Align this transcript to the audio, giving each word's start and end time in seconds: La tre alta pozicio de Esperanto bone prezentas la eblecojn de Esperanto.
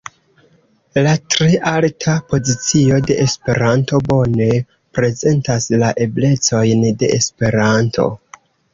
La 1.07 1.11
tre 1.33 1.59
alta 1.71 2.15
pozicio 2.31 2.99
de 3.09 3.19
Esperanto 3.27 4.01
bone 4.09 4.49
prezentas 5.01 5.71
la 5.85 5.95
eblecojn 6.11 6.87
de 7.05 7.15
Esperanto. 7.23 8.13